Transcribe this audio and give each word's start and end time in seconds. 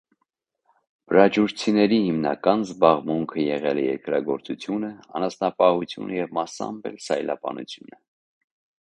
Բրաջուրեցիների 1.11 1.99
հիմնական 2.05 2.65
զբաղմունքը 2.69 3.45
եղել 3.49 3.83
է 3.83 3.85
երկրագործությունը, 3.91 4.93
անասնապահություը 5.19 6.21
և 6.25 6.37
մասամբ 6.43 6.93
էլ 6.93 7.01
սայլապանությունը։ 7.11 8.05